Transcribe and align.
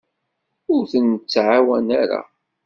Ur 0.73 0.81
ten-nettɛawan 0.91 1.87
ara. 2.01 2.21